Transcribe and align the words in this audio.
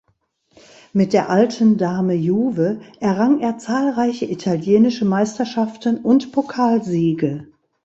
Mit 0.93 1.13
der 1.13 1.29
"alten 1.29 1.77
Dame 1.77 2.15
Juve" 2.15 2.79
errang 2.99 3.39
er 3.39 3.59
zahlreiche 3.59 4.25
italienische 4.25 5.05
Meisterschaften 5.05 5.97
und 5.99 6.31
Pokalsiege. 6.31 7.45